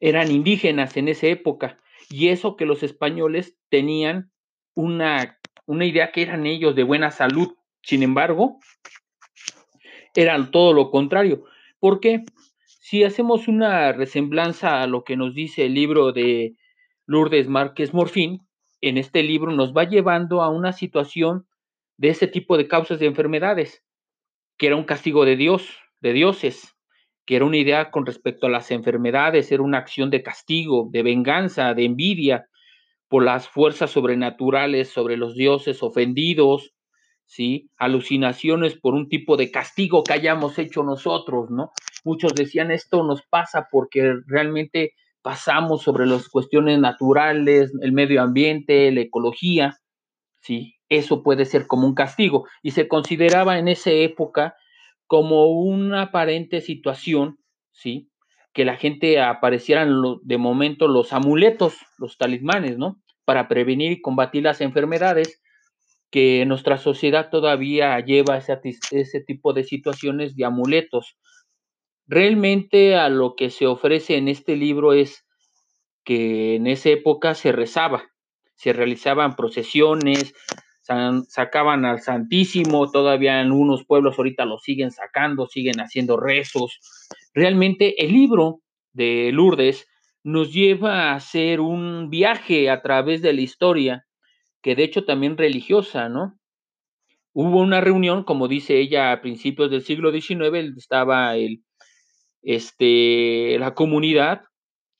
eran 0.00 0.30
indígenas 0.30 0.96
en 0.96 1.08
esa 1.08 1.26
época. 1.26 1.78
Y 2.08 2.28
eso 2.28 2.56
que 2.56 2.66
los 2.66 2.82
españoles 2.82 3.56
tenían 3.68 4.30
una, 4.74 5.38
una 5.66 5.84
idea 5.84 6.12
que 6.12 6.22
eran 6.22 6.46
ellos 6.46 6.74
de 6.76 6.84
buena 6.84 7.10
salud. 7.10 7.54
Sin 7.82 8.02
embargo, 8.02 8.58
eran 10.14 10.50
todo 10.50 10.72
lo 10.72 10.90
contrario. 10.90 11.44
Porque 11.80 12.24
si 12.64 13.04
hacemos 13.04 13.48
una 13.48 13.92
resemblanza 13.92 14.82
a 14.82 14.86
lo 14.86 15.04
que 15.04 15.16
nos 15.16 15.34
dice 15.34 15.66
el 15.66 15.74
libro 15.74 16.12
de 16.12 16.54
Lourdes 17.06 17.48
Márquez 17.48 17.92
Morfín, 17.92 18.46
en 18.80 18.96
este 18.96 19.22
libro 19.22 19.52
nos 19.52 19.72
va 19.72 19.84
llevando 19.84 20.42
a 20.42 20.48
una 20.48 20.72
situación 20.72 21.46
de 21.98 22.08
ese 22.08 22.26
tipo 22.26 22.56
de 22.56 22.68
causas 22.68 22.98
de 22.98 23.06
enfermedades, 23.06 23.84
que 24.56 24.68
era 24.68 24.76
un 24.76 24.84
castigo 24.84 25.24
de 25.24 25.36
Dios, 25.36 25.68
de 26.00 26.12
dioses, 26.12 26.74
que 27.26 27.36
era 27.36 27.44
una 27.44 27.58
idea 27.58 27.90
con 27.90 28.06
respecto 28.06 28.46
a 28.46 28.50
las 28.50 28.70
enfermedades, 28.70 29.52
era 29.52 29.62
una 29.62 29.78
acción 29.78 30.08
de 30.08 30.22
castigo, 30.22 30.88
de 30.90 31.02
venganza, 31.02 31.74
de 31.74 31.84
envidia 31.84 32.46
por 33.08 33.24
las 33.24 33.48
fuerzas 33.48 33.90
sobrenaturales 33.90 34.88
sobre 34.88 35.16
los 35.16 35.34
dioses 35.34 35.82
ofendidos, 35.82 36.72
¿sí? 37.26 37.70
Alucinaciones 37.76 38.78
por 38.78 38.94
un 38.94 39.08
tipo 39.08 39.36
de 39.36 39.50
castigo 39.50 40.02
que 40.04 40.14
hayamos 40.14 40.58
hecho 40.58 40.82
nosotros, 40.82 41.50
¿no? 41.50 41.72
Muchos 42.04 42.34
decían 42.34 42.70
esto 42.70 43.02
nos 43.02 43.22
pasa 43.26 43.68
porque 43.70 44.14
realmente 44.26 44.92
pasamos 45.20 45.82
sobre 45.82 46.06
las 46.06 46.28
cuestiones 46.28 46.78
naturales, 46.78 47.72
el 47.82 47.92
medio 47.92 48.22
ambiente, 48.22 48.90
la 48.92 49.00
ecología, 49.00 49.76
¿sí? 50.40 50.77
Eso 50.88 51.22
puede 51.22 51.44
ser 51.44 51.66
como 51.66 51.86
un 51.86 51.94
castigo 51.94 52.46
y 52.62 52.72
se 52.72 52.88
consideraba 52.88 53.58
en 53.58 53.68
esa 53.68 53.90
época 53.90 54.56
como 55.06 55.46
una 55.46 56.02
aparente 56.02 56.60
situación, 56.60 57.38
¿sí? 57.72 58.10
Que 58.52 58.64
la 58.64 58.76
gente 58.76 59.20
aparecieran 59.20 60.02
de 60.22 60.38
momento 60.38 60.88
los 60.88 61.12
amuletos, 61.12 61.74
los 61.98 62.18
talismanes, 62.18 62.78
¿no? 62.78 63.02
Para 63.24 63.48
prevenir 63.48 63.92
y 63.92 64.00
combatir 64.00 64.42
las 64.44 64.60
enfermedades 64.60 65.40
que 66.10 66.44
nuestra 66.46 66.78
sociedad 66.78 67.28
todavía 67.30 67.98
lleva 68.00 68.38
ese, 68.38 68.58
ese 68.92 69.20
tipo 69.20 69.52
de 69.52 69.64
situaciones 69.64 70.36
de 70.36 70.44
amuletos. 70.44 71.18
Realmente 72.06 72.96
a 72.96 73.10
lo 73.10 73.34
que 73.36 73.50
se 73.50 73.66
ofrece 73.66 74.16
en 74.16 74.28
este 74.28 74.56
libro 74.56 74.94
es 74.94 75.26
que 76.04 76.56
en 76.56 76.66
esa 76.66 76.88
época 76.88 77.34
se 77.34 77.52
rezaba, 77.52 78.04
se 78.54 78.72
realizaban 78.72 79.36
procesiones, 79.36 80.34
sacaban 81.28 81.84
al 81.84 82.00
Santísimo, 82.00 82.90
todavía 82.90 83.40
en 83.40 83.52
unos 83.52 83.84
pueblos 83.84 84.18
ahorita 84.18 84.44
lo 84.44 84.58
siguen 84.58 84.90
sacando, 84.90 85.46
siguen 85.46 85.80
haciendo 85.80 86.16
rezos. 86.16 86.80
Realmente 87.34 88.04
el 88.04 88.12
libro 88.12 88.60
de 88.92 89.30
Lourdes 89.32 89.86
nos 90.24 90.52
lleva 90.52 91.10
a 91.10 91.14
hacer 91.14 91.60
un 91.60 92.10
viaje 92.10 92.70
a 92.70 92.82
través 92.82 93.22
de 93.22 93.32
la 93.32 93.40
historia, 93.40 94.06
que 94.62 94.74
de 94.74 94.84
hecho 94.84 95.04
también 95.04 95.36
religiosa, 95.36 96.08
¿no? 96.08 96.38
Hubo 97.32 97.60
una 97.60 97.80
reunión, 97.80 98.24
como 98.24 98.48
dice 98.48 98.78
ella, 98.78 99.12
a 99.12 99.20
principios 99.20 99.70
del 99.70 99.82
siglo 99.82 100.10
XIX, 100.10 100.76
estaba 100.76 101.36
el, 101.36 101.62
este, 102.42 103.56
la 103.58 103.74
comunidad 103.74 104.42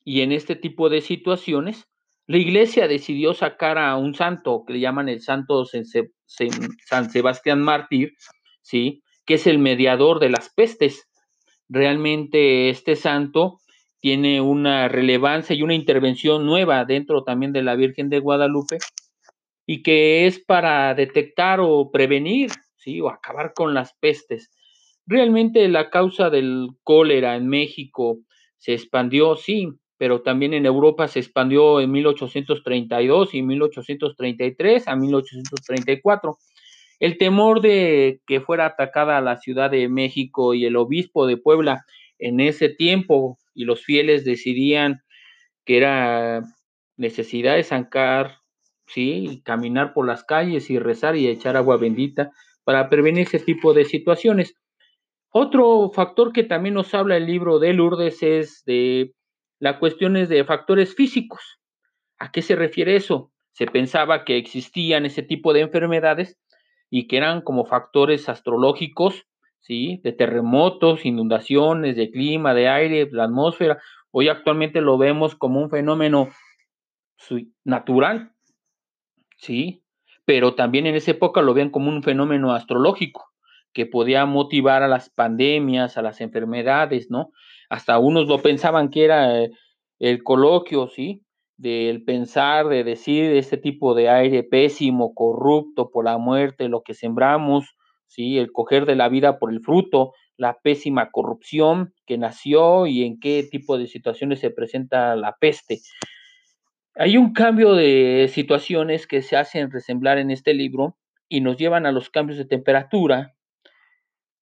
y 0.05 0.21
en 0.21 0.33
este 0.33 0.55
tipo 0.55 0.89
de 0.89 1.01
situaciones 1.01 1.89
la 2.29 2.37
iglesia 2.37 2.87
decidió 2.89 3.33
sacar 3.33 3.79
a 3.79 3.97
un 3.97 4.15
santo 4.15 4.65
que 4.67 4.75
le 4.75 4.81
llaman 4.81 5.09
el 5.09 5.23
santo 5.23 5.65
San 5.65 7.11
Sebastián 7.11 7.63
Mártir, 7.63 8.13
¿sí? 8.61 9.03
que 9.25 9.35
es 9.35 9.47
el 9.47 9.59
mediador 9.59 10.21
de 10.21 10.29
las 10.29 10.53
pestes. 10.55 11.09
Realmente 11.71 12.69
este 12.69 12.97
santo 12.97 13.61
tiene 14.01 14.43
una 14.43 14.89
relevancia 14.89 15.57
y 15.57 15.63
una 15.63 15.75
intervención 15.75 16.45
nueva 16.45 16.85
dentro 16.85 17.25
también 17.25 17.55
de 17.55 17.63
la 17.63 17.77
Virgen 17.77 18.11
de 18.11 18.19
Guadalupe 18.21 18.77
y 19.65 19.83
que 19.83 20.27
es 20.27 20.39
para 20.39 20.95
detectar 20.95 21.61
o 21.61 21.91
prevenir, 21.91 22.51
¿sí? 22.77 23.01
o 23.01 23.09
acabar 23.09 23.55
con 23.55 23.73
las 23.73 23.95
pestes. 24.01 24.51
Realmente 25.07 25.67
la 25.69 25.89
causa 25.89 26.29
del 26.29 26.69
cólera 26.85 27.37
en 27.37 27.49
México 27.49 28.19
se 28.59 28.75
expandió, 28.75 29.37
sí, 29.37 29.71
pero 29.99 30.23
también 30.23 30.55
en 30.55 30.65
Europa 30.65 31.09
se 31.09 31.19
expandió 31.19 31.81
en 31.81 31.91
1832 31.91 33.35
y 33.35 33.43
1833 33.43 34.89
a 34.89 34.97
1834. 34.97 36.39
El 37.01 37.19
temor 37.19 37.61
de 37.61 38.21
que 38.27 38.41
fuera 38.41 38.67
atacada 38.67 39.21
la 39.21 39.39
Ciudad 39.39 39.71
de 39.71 39.89
México 39.89 40.55
y 40.55 40.65
el 40.65 40.77
obispo 40.77 41.27
de 41.27 41.37
Puebla 41.37 41.85
en 42.19 42.41
ese 42.41 42.69
tiempo 42.69 43.39
y 43.55 43.65
los 43.65 43.85
fieles 43.85 44.25
decidían 44.25 45.03
que 45.65 45.77
era 45.77 46.43
necesidad 46.97 47.57
de 47.57 47.65
zancar, 47.65 48.39
sí, 48.87 49.43
caminar 49.45 49.93
por 49.95 50.07
las 50.07 50.25
calles 50.25 50.71
y 50.71 50.79
rezar 50.79 51.17
y 51.17 51.27
echar 51.27 51.57
agua 51.57 51.77
bendita 51.77 52.31
para 52.65 52.89
prevenir 52.89 53.27
ese 53.27 53.41
tipo 53.41 53.75
de 53.75 53.85
situaciones. 53.85 54.55
Otro 55.31 55.91
factor 55.93 56.33
que 56.33 56.45
también 56.45 56.75
nos 56.75 56.95
habla 56.95 57.17
el 57.17 57.27
libro 57.27 57.59
de 57.59 57.73
Lourdes 57.75 58.23
es 58.23 58.65
de 58.65 59.13
la 59.59 59.79
cuestión 59.79 60.17
es 60.17 60.29
de 60.29 60.45
factores 60.45 60.95
físicos. 60.95 61.59
¿A 62.19 62.31
qué 62.31 62.43
se 62.43 62.57
refiere 62.57 62.97
eso? 62.97 63.33
Se 63.53 63.67
pensaba 63.67 64.25
que 64.25 64.37
existían 64.37 65.07
ese 65.07 65.23
tipo 65.23 65.53
de 65.53 65.61
enfermedades 65.61 66.39
y 66.91 67.07
que 67.09 67.17
eran 67.17 67.43
como 67.43 67.65
factores 67.65 68.29
astrológicos, 68.29 69.27
¿sí? 69.61 70.01
De 70.05 70.13
terremotos, 70.13 71.05
inundaciones, 71.05 71.97
de 71.97 72.11
clima, 72.11 72.55
de 72.55 72.69
aire, 72.69 73.09
la 73.11 73.25
atmósfera. 73.25 73.79
Hoy 74.11 74.29
actualmente 74.29 74.81
lo 74.81 74.97
vemos 74.97 75.35
como 75.35 75.61
un 75.61 75.71
fenómeno 75.71 76.29
natural, 77.65 78.33
¿sí? 79.37 79.83
Pero 80.25 80.55
también 80.55 80.87
en 80.87 80.95
esa 80.95 81.11
época 81.11 81.43
lo 81.43 81.55
ven 81.55 81.71
como 81.71 81.89
un 81.89 82.03
fenómeno 82.03 82.53
astrológico 82.53 83.33
que 83.73 83.87
podía 83.87 84.25
motivar 84.25 84.83
a 84.83 84.89
las 84.89 85.11
pandemias, 85.11 85.99
a 85.99 86.03
las 86.03 86.21
enfermedades, 86.21 87.11
¿no? 87.11 87.33
Hasta 87.69 87.99
unos 87.99 88.29
lo 88.29 88.41
pensaban 88.41 88.91
que 88.91 89.05
era 89.05 89.43
eh, 89.43 89.51
el 89.99 90.23
coloquio, 90.23 90.89
¿sí? 90.89 91.23
Del 91.57 92.05
pensar, 92.05 92.69
de 92.69 92.85
decir 92.85 93.25
este 93.37 93.57
tipo 93.57 93.95
de 93.95 94.09
aire 94.09 94.45
pésimo, 94.45 95.13
corrupto 95.15 95.91
por 95.91 96.05
la 96.05 96.19
muerte, 96.19 96.69
lo 96.69 96.83
que 96.83 96.95
sembramos, 96.95 97.77
¿sí? 98.07 98.39
El 98.39 98.53
coger 98.53 98.87
de 98.87 98.97
la 98.97 99.09
vida 99.09 99.39
por 99.39 99.53
el 99.53 99.61
fruto, 99.61 100.13
la 100.37 100.59
pésima 100.63 101.11
corrupción 101.11 101.93
que 102.07 102.17
nació 102.17 102.87
y 102.87 103.05
en 103.05 103.19
qué 103.19 103.47
tipo 103.51 103.77
de 103.77 103.89
situaciones 103.89 104.41
se 104.41 104.51
presenta 104.51 105.17
la 105.17 105.37
peste. 105.39 105.81
Hay 106.95 107.17
un 107.17 107.33
cambio 107.33 107.75
de 107.75 108.29
situaciones 108.33 109.07
que 109.07 109.23
se 109.23 109.37
hacen 109.37 109.71
resemblar 109.71 110.19
en 110.19 110.31
este 110.31 110.55
libro 110.55 110.97
y 111.29 111.41
nos 111.41 111.57
llevan 111.57 111.87
a 111.87 111.93
los 111.93 112.09
cambios 112.09 112.39
de 112.39 112.45
temperatura. 112.45 113.35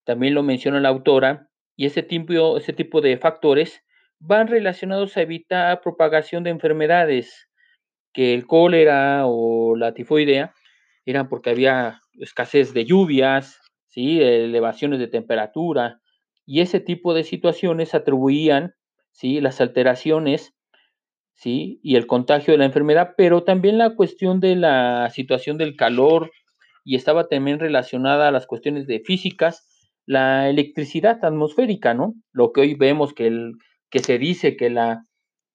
También 0.04 0.34
lo 0.34 0.42
menciona 0.42 0.80
la 0.80 0.88
autora, 0.90 1.45
y 1.76 1.86
ese 1.86 2.02
tipo, 2.02 2.56
ese 2.56 2.72
tipo 2.72 3.00
de 3.00 3.18
factores 3.18 3.82
van 4.18 4.48
relacionados 4.48 5.16
a 5.16 5.22
evitar 5.22 5.80
propagación 5.82 6.42
de 6.42 6.50
enfermedades, 6.50 7.48
que 8.12 8.32
el 8.32 8.46
cólera 8.46 9.26
o 9.26 9.76
la 9.76 9.92
tifoidea 9.92 10.54
eran 11.04 11.28
porque 11.28 11.50
había 11.50 12.00
escasez 12.14 12.72
de 12.72 12.86
lluvias, 12.86 13.60
¿sí? 13.88 14.20
elevaciones 14.22 14.98
de 14.98 15.08
temperatura, 15.08 16.00
y 16.46 16.60
ese 16.60 16.80
tipo 16.80 17.12
de 17.12 17.24
situaciones 17.24 17.94
atribuían 17.94 18.74
¿sí? 19.12 19.40
las 19.40 19.60
alteraciones 19.60 20.54
¿sí? 21.34 21.78
y 21.82 21.96
el 21.96 22.06
contagio 22.06 22.52
de 22.52 22.58
la 22.58 22.64
enfermedad, 22.64 23.14
pero 23.16 23.44
también 23.44 23.76
la 23.76 23.94
cuestión 23.94 24.40
de 24.40 24.56
la 24.56 25.10
situación 25.10 25.58
del 25.58 25.76
calor, 25.76 26.30
y 26.84 26.96
estaba 26.96 27.28
también 27.28 27.58
relacionada 27.58 28.28
a 28.28 28.30
las 28.30 28.46
cuestiones 28.46 28.86
de 28.86 29.00
físicas, 29.00 29.75
la 30.06 30.48
electricidad 30.48 31.24
atmosférica, 31.24 31.92
¿no? 31.92 32.14
Lo 32.32 32.52
que 32.52 32.60
hoy 32.62 32.74
vemos 32.74 33.12
que, 33.12 33.26
el, 33.26 33.54
que 33.90 33.98
se 33.98 34.18
dice 34.18 34.56
que, 34.56 34.70
la, 34.70 35.02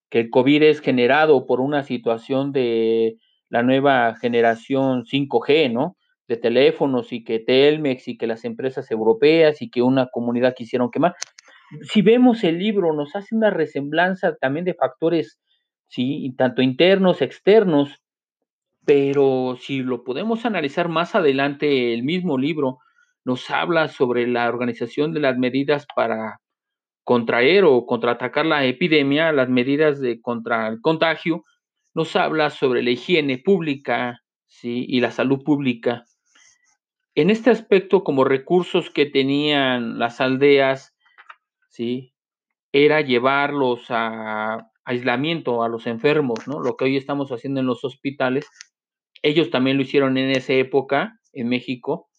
que 0.10 0.20
el 0.20 0.30
COVID 0.30 0.64
es 0.64 0.82
generado 0.82 1.46
por 1.46 1.62
una 1.62 1.84
situación 1.84 2.52
de 2.52 3.16
la 3.50 3.64
nueva 3.64 4.16
generación 4.16 5.06
5G, 5.06 5.72
¿no? 5.72 5.96
De 6.28 6.38
teléfonos 6.38 7.12
y 7.14 7.24
que 7.24 7.40
Telmex 7.40 8.08
y 8.10 8.18
que 8.18 8.28
las 8.28 8.46
empresas 8.46 8.92
europeas 8.92 9.62
y 9.62 9.70
que 9.70 9.82
una 9.82 10.08
comunidad 10.08 10.54
quisieron 10.56 10.92
quemar. 10.92 11.16
Si 11.84 12.02
vemos 12.02 12.44
el 12.44 12.60
libro, 12.60 12.94
nos 12.94 13.16
hace 13.16 13.34
una 13.36 13.50
resemblanza 13.50 14.36
también 14.36 14.66
de 14.66 14.74
factores, 14.74 15.40
sí, 15.88 16.34
tanto 16.38 16.62
internos, 16.62 17.22
externos, 17.22 18.02
pero 18.86 19.58
si 19.60 19.80
lo 19.80 20.04
podemos 20.04 20.46
analizar 20.46 20.90
más 20.90 21.16
adelante, 21.16 21.94
el 21.94 22.04
mismo 22.04 22.38
libro, 22.38 22.80
nos 23.24 23.50
habla 23.50 23.88
sobre 23.88 24.28
la 24.28 24.48
organización 24.48 25.14
de 25.14 25.20
las 25.20 25.38
medidas 25.38 25.86
para 25.96 26.40
contraer 27.04 27.64
o 27.66 27.86
contraatacar 27.86 28.46
la 28.46 28.66
epidemia, 28.66 29.32
las 29.32 29.50
medidas 29.50 30.00
de 30.00 30.22
contra 30.22 30.68
el 30.68 30.82
contagio, 30.82 31.44
nos 31.94 32.16
habla 32.16 32.50
sobre 32.50 32.84
la 32.84 32.92
higiene 32.92 33.38
pública 33.38 34.22
¿sí? 34.48 34.86
y 34.88 35.02
la 35.02 35.12
salud 35.12 35.44
pública. 35.44 36.06
En 37.16 37.30
este 37.30 37.50
aspecto, 37.50 38.04
como 38.04 38.24
recursos 38.24 38.90
que 38.90 39.06
tenían 39.06 40.00
las 40.00 40.22
aldeas, 40.22 40.96
¿sí? 41.70 42.14
era 42.72 43.02
llevarlos 43.02 43.86
a 43.90 44.72
aislamiento 44.86 45.64
a 45.64 45.70
los 45.70 45.88
enfermos, 45.88 46.48
¿no? 46.48 46.60
Lo 46.60 46.76
que 46.76 46.86
hoy 46.86 46.98
estamos 46.98 47.32
haciendo 47.32 47.60
en 47.60 47.66
los 47.66 47.84
hospitales, 47.84 48.48
ellos 49.22 49.50
también 49.50 49.78
lo 49.78 49.84
hicieron 49.84 50.18
en 50.18 50.32
esa 50.32 50.54
época 50.54 51.20
en 51.34 51.50
México, 51.50 52.10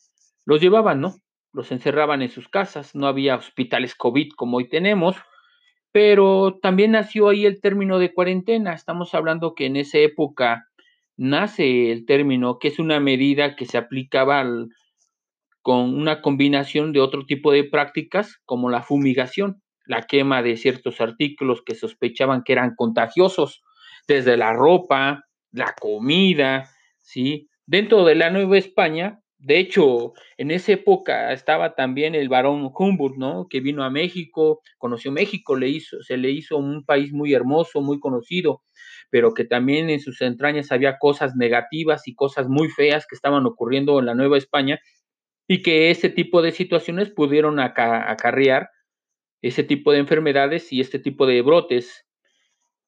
los 0.45 0.61
llevaban, 0.61 1.01
¿no? 1.01 1.15
Los 1.53 1.71
encerraban 1.73 2.23
en 2.23 2.31
sus 2.31 2.49
casas, 2.49 2.95
no 2.95 3.07
había 3.07 3.37
hospitales 3.37 3.95
COVID 3.95 4.31
como 4.37 4.57
hoy 4.57 4.69
tenemos, 4.69 5.17
pero 5.93 6.59
también 6.63 6.93
nació 6.93 7.29
ahí 7.29 7.45
el 7.45 7.61
término 7.61 7.99
de 7.99 8.13
cuarentena. 8.15 8.73
Estamos 8.73 9.15
hablando 9.15 9.55
que 9.55 9.67
en 9.67 9.77
esa 9.77 9.99
época 9.99 10.67
nace 11.17 11.93
el 11.93 12.07
término, 12.07 12.59
que 12.59 12.69
es 12.69 12.79
una 12.79 12.99
medida 13.01 13.55
que 13.55 13.67
se 13.67 13.77
aplicaba 13.77 14.45
con 15.61 15.95
una 15.95 16.23
combinación 16.23 16.93
de 16.93 17.01
otro 17.01 17.27
tipo 17.27 17.53
de 17.53 17.65
prácticas, 17.65 18.41
como 18.47 18.71
la 18.71 18.83
fumigación, 18.83 19.63
la 19.87 20.03
quema 20.03 20.43
de 20.43 20.57
ciertos 20.57 21.01
artículos 21.01 21.63
que 21.65 21.75
sospechaban 21.75 22.43
que 22.43 22.53
eran 22.53 22.75
contagiosos, 22.75 23.63
desde 24.09 24.37
la 24.37 24.53
ropa, 24.53 25.25
la 25.53 25.75
comida, 25.79 26.71
¿sí? 27.01 27.49
Dentro 27.67 28.05
de 28.05 28.15
la 28.17 28.31
Nueva 28.31 28.59
España 28.59 29.22
de 29.45 29.59
hecho, 29.59 30.13
en 30.37 30.53
esa 30.53 30.73
época 30.73 31.33
estaba 31.33 31.75
también 31.75 32.15
el 32.15 32.29
barón 32.29 32.71
Humboldt, 32.73 33.17
¿no? 33.17 33.49
Que 33.51 33.59
vino 33.59 33.83
a 33.83 33.91
México, 33.91 34.61
conoció 34.79 35.11
México, 35.11 35.57
le 35.57 35.69
hizo, 35.69 36.01
se 36.03 36.17
le 36.17 36.31
hizo 36.31 36.57
un 36.59 36.85
país 36.85 37.13
muy 37.13 37.35
hermoso, 37.35 37.81
muy 37.81 37.99
conocido, 37.99 38.63
pero 39.11 39.35
que 39.35 39.45
también 39.45 39.91
en 39.91 39.99
sus 39.99 40.21
entrañas 40.23 40.71
había 40.71 40.97
cosas 40.99 41.35
negativas 41.35 42.07
y 42.07 42.15
cosas 42.15 42.49
muy 42.49 42.69
feas 42.69 43.05
que 43.09 43.17
estaban 43.17 43.45
ocurriendo 43.45 43.99
en 43.99 44.07
la 44.07 44.15
Nueva 44.15 44.39
España 44.39 44.79
y 45.49 45.63
que 45.63 45.91
ese 45.91 46.09
tipo 46.09 46.41
de 46.41 46.53
situaciones 46.53 47.11
pudieron 47.11 47.59
acarrear 47.59 48.69
ese 49.43 49.65
tipo 49.65 49.91
de 49.93 49.99
enfermedades 49.99 50.73
y 50.73 50.81
este 50.81 51.01
tipo 51.01 51.27
de 51.27 51.43
brotes. 51.43 52.07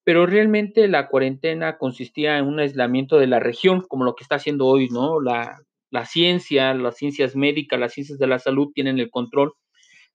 Pero 0.04 0.26
realmente 0.26 0.86
la 0.86 1.08
cuarentena 1.08 1.78
consistía 1.78 2.38
en 2.38 2.46
un 2.46 2.60
aislamiento 2.60 3.18
de 3.18 3.26
la 3.26 3.40
región, 3.40 3.82
como 3.88 4.04
lo 4.04 4.14
que 4.14 4.22
está 4.22 4.36
haciendo 4.36 4.66
hoy, 4.66 4.88
¿no? 4.88 5.20
La, 5.20 5.58
la 5.94 6.06
ciencia, 6.06 6.74
las 6.74 6.96
ciencias 6.96 7.36
médicas, 7.36 7.78
las 7.78 7.92
ciencias 7.92 8.18
de 8.18 8.26
la 8.26 8.40
salud 8.40 8.72
tienen 8.74 8.98
el 8.98 9.10
control 9.10 9.52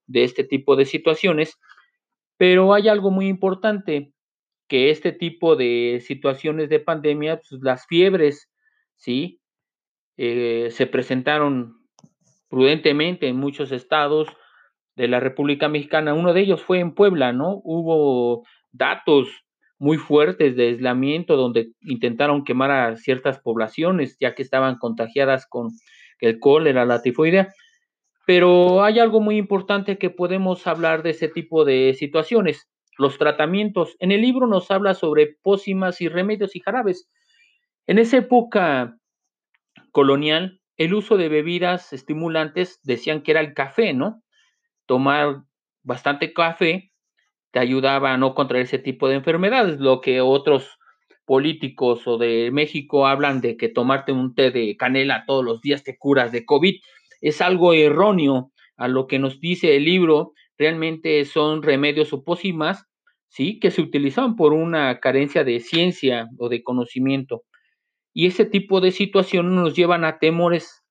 de 0.08 0.26
este 0.26 0.44
tipo 0.44 0.76
de 0.76 0.84
situaciones, 0.84 1.58
pero 2.36 2.74
hay 2.74 2.90
algo 2.90 3.12
muy 3.12 3.28
importante, 3.28 4.12
que 4.68 4.90
este 4.90 5.14
tipo 5.14 5.56
de 5.56 6.04
situaciones 6.06 6.68
de 6.68 6.82
pandemia, 6.82 7.38
pues, 7.38 7.62
las 7.62 7.88
fiebres, 7.88 8.50
¿sí? 8.98 9.40
Eh, 10.18 10.68
se 10.72 10.86
presentaron 10.86 11.78
prudentemente 12.50 13.30
en 13.30 13.38
muchos 13.38 13.72
estados 13.72 14.28
de 14.98 15.08
la 15.08 15.22
República 15.22 15.70
Mexicana. 15.70 16.14
Uno 16.14 16.34
de 16.34 16.42
ellos 16.42 16.62
fue 16.62 16.80
en 16.80 16.94
Puebla, 16.94 17.32
¿no? 17.32 17.62
Hubo 17.64 18.44
datos 18.74 19.30
muy 19.80 19.98
fuertes 19.98 20.56
de 20.56 20.68
aislamiento 20.68 21.38
donde 21.38 21.72
intentaron 21.82 22.44
quemar 22.44 22.70
a 22.72 22.98
ciertas 22.98 23.40
poblaciones 23.40 24.18
ya 24.20 24.36
que 24.36 24.44
estaban 24.44 24.78
contagiadas 24.78 25.48
con 25.48 25.70
el 26.20 26.40
cólera, 26.40 26.86
la 26.86 27.02
tifoidea. 27.02 27.54
Pero 28.26 28.84
hay 28.84 29.00
algo 29.00 29.22
muy 29.22 29.38
importante 29.38 29.98
que 29.98 30.10
podemos 30.10 30.68
hablar 30.68 31.02
de 31.02 31.12
ese 31.12 31.30
tipo 31.30 31.66
de 31.66 31.96
situaciones, 31.98 32.70
los 32.98 33.18
tratamientos. 33.18 33.96
En 34.00 34.12
el 34.12 34.22
libro 34.22 34.46
nos 34.46 34.70
habla 34.70 34.94
sobre 34.94 35.38
pócimas 35.42 36.02
y 36.02 36.10
remedios 36.10 36.56
y 36.56 36.60
jarabes. 36.60 37.10
En 37.88 37.98
esa 37.98 38.18
época 38.18 38.98
colonial, 39.92 40.60
el 40.78 40.94
uso 40.94 41.18
de 41.18 41.30
bebidas 41.30 41.92
estimulantes 41.94 42.80
decían 42.84 43.24
que 43.24 43.32
era 43.32 43.40
el 43.40 43.54
café, 43.54 43.94
¿no? 43.94 44.22
Tomar 44.86 45.44
bastante 45.84 46.34
café 46.34 46.89
te 47.52 47.60
ayudaba 47.60 48.14
a 48.14 48.18
no 48.18 48.36
contraer 48.36 48.66
ese 48.66 48.80
tipo 48.80 49.08
de 49.08 49.16
enfermedades, 49.16 49.80
lo 49.80 50.02
que 50.02 50.22
otros 50.22 50.78
políticos 51.26 52.08
o 52.08 52.18
de 52.18 52.50
México 52.52 53.08
hablan 53.08 53.42
de 53.42 53.56
que 53.58 53.70
tomarte 53.70 54.12
un 54.12 54.34
té 54.34 54.52
de 54.52 54.76
canela 54.78 55.26
todos 55.28 55.46
los 55.46 55.62
días 55.62 55.84
te 55.84 55.98
curas 55.98 56.32
de 56.32 56.46
COVID 56.46 56.76
es 57.22 57.42
algo 57.42 57.74
erróneo 57.74 58.52
a 58.78 58.88
lo 58.88 59.08
que 59.08 59.20
nos 59.20 59.40
dice 59.40 59.76
el 59.76 59.86
libro, 59.86 60.34
realmente 60.58 61.24
son 61.26 61.62
remedios 61.64 62.14
o 62.14 62.24
pócimas, 62.24 62.86
¿sí? 63.28 63.60
Que 63.60 63.72
se 63.72 63.82
utilizaban 63.82 64.36
por 64.36 64.54
una 64.54 65.00
carencia 65.00 65.44
de 65.44 65.60
ciencia 65.60 66.28
o 66.38 66.50
de 66.50 66.64
conocimiento. 66.64 67.44
Y 68.14 68.26
ese 68.26 68.46
tipo 68.46 68.82
de 68.82 68.92
situaciones 68.92 69.52
nos 69.52 69.76
llevan 69.76 70.06
a 70.06 70.18
temores 70.18 70.84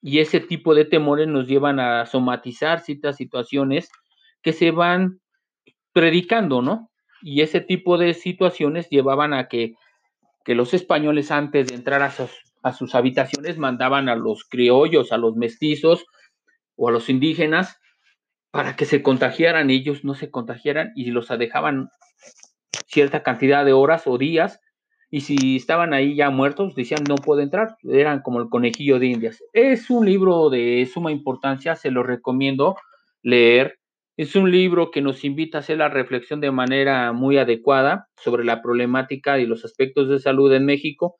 y 0.00 0.20
ese 0.20 0.40
tipo 0.40 0.74
de 0.74 0.84
temores 0.84 1.28
nos 1.28 1.46
llevan 1.46 1.80
a 1.80 2.06
somatizar 2.06 2.80
ciertas 2.80 3.16
situaciones 3.16 3.88
que 4.42 4.52
se 4.52 4.70
van 4.70 5.20
predicando, 5.94 6.60
¿no? 6.60 6.90
Y 7.22 7.40
ese 7.40 7.62
tipo 7.62 7.96
de 7.96 8.12
situaciones 8.12 8.90
llevaban 8.90 9.32
a 9.32 9.48
que, 9.48 9.72
que 10.44 10.54
los 10.54 10.74
españoles 10.74 11.30
antes 11.30 11.68
de 11.68 11.74
entrar 11.74 12.02
a 12.02 12.10
sus, 12.10 12.30
a 12.62 12.74
sus 12.74 12.94
habitaciones 12.94 13.56
mandaban 13.56 14.10
a 14.10 14.16
los 14.16 14.44
criollos, 14.44 15.12
a 15.12 15.16
los 15.16 15.36
mestizos 15.36 16.04
o 16.76 16.88
a 16.90 16.92
los 16.92 17.08
indígenas 17.08 17.78
para 18.50 18.76
que 18.76 18.84
se 18.84 19.02
contagiaran, 19.02 19.70
ellos 19.70 20.04
no 20.04 20.14
se 20.14 20.30
contagiaran 20.30 20.92
y 20.94 21.06
los 21.06 21.28
dejaban 21.38 21.88
cierta 22.86 23.22
cantidad 23.22 23.64
de 23.64 23.72
horas 23.72 24.06
o 24.06 24.18
días 24.18 24.60
y 25.14 25.20
si 25.20 25.54
estaban 25.54 25.94
ahí 25.94 26.16
ya 26.16 26.30
muertos 26.30 26.74
decían 26.74 27.04
no 27.08 27.14
puedo 27.14 27.40
entrar, 27.40 27.76
eran 27.84 28.20
como 28.20 28.40
el 28.40 28.48
conejillo 28.48 28.98
de 28.98 29.06
indias. 29.06 29.42
Es 29.52 29.88
un 29.88 30.06
libro 30.06 30.50
de 30.50 30.88
suma 30.92 31.12
importancia, 31.12 31.76
se 31.76 31.92
lo 31.92 32.02
recomiendo 32.02 32.76
leer. 33.22 33.78
Es 34.16 34.36
un 34.36 34.50
libro 34.50 34.90
que 34.90 35.00
nos 35.00 35.24
invita 35.24 35.58
a 35.58 35.60
hacer 35.60 35.78
la 35.78 35.88
reflexión 35.88 36.40
de 36.40 36.50
manera 36.50 37.12
muy 37.12 37.38
adecuada 37.38 38.08
sobre 38.16 38.44
la 38.44 38.62
problemática 38.62 39.38
y 39.38 39.46
los 39.46 39.64
aspectos 39.64 40.08
de 40.08 40.20
salud 40.20 40.52
en 40.52 40.64
México 40.64 41.16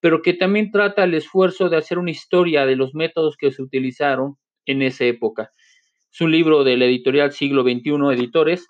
pero 0.00 0.22
que 0.22 0.34
también 0.34 0.70
trata 0.70 1.04
el 1.04 1.14
esfuerzo 1.14 1.68
de 1.68 1.76
hacer 1.76 1.98
una 1.98 2.10
historia 2.10 2.66
de 2.66 2.76
los 2.76 2.94
métodos 2.94 3.36
que 3.36 3.50
se 3.50 3.62
utilizaron 3.62 4.36
en 4.66 4.82
esa 4.82 5.04
época. 5.04 5.52
Es 6.12 6.20
un 6.20 6.30
libro 6.30 6.64
del 6.64 6.82
editorial 6.82 7.32
Siglo 7.32 7.62
XXI 7.62 8.12
Editores, 8.12 8.68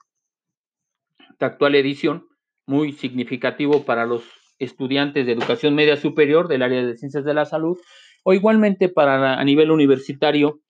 de 1.38 1.46
actual 1.46 1.74
edición, 1.74 2.26
muy 2.66 2.92
significativo 2.92 3.85
para 3.85 4.07
los 4.07 4.24
estudiantes 4.59 5.26
de 5.26 5.33
educación 5.33 5.74
media 5.74 5.96
superior 5.96 6.48
del 6.48 6.62
área 6.62 6.85
de 6.85 6.96
ciencias 6.96 7.24
de 7.24 7.35
la 7.35 7.44
salud 7.44 7.78
o 8.24 8.33
igualmente 8.33 8.88
para 8.88 9.38
a 9.38 9.44
nivel 9.44 9.70
universitario 9.70 10.61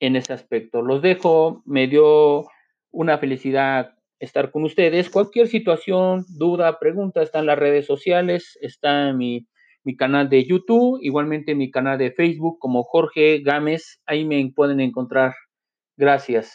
en 0.00 0.16
ese 0.16 0.32
aspecto. 0.32 0.82
Los 0.82 1.02
dejo, 1.02 1.62
me 1.66 1.86
dio 1.86 2.48
una 2.90 3.18
felicidad 3.18 3.94
estar 4.18 4.50
con 4.50 4.64
ustedes. 4.64 5.10
Cualquier 5.10 5.48
situación, 5.48 6.24
duda, 6.36 6.78
pregunta, 6.78 7.22
está 7.22 7.38
en 7.38 7.46
las 7.46 7.58
redes 7.58 7.86
sociales, 7.86 8.58
está 8.60 9.10
en 9.10 9.16
mi 9.16 9.46
mi 9.84 9.96
canal 9.96 10.28
de 10.28 10.44
YouTube, 10.44 10.98
igualmente 11.02 11.54
mi 11.54 11.70
canal 11.70 11.98
de 11.98 12.12
Facebook 12.12 12.58
como 12.58 12.84
Jorge 12.84 13.40
Gámez, 13.40 14.00
ahí 14.06 14.24
me 14.24 14.52
pueden 14.54 14.80
encontrar. 14.80 15.34
Gracias. 15.96 16.52